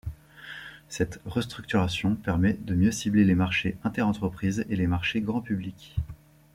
Cette 0.89 1.21
restructuration 1.27 2.15
permet 2.15 2.53
de 2.53 2.73
mieux 2.73 2.89
cibler 2.91 3.23
les 3.23 3.35
marchés 3.35 3.77
inter-entreprises 3.83 4.65
et 4.67 4.75
les 4.75 4.87
marchés 4.87 5.21
grand 5.21 5.41
public. 5.41 5.95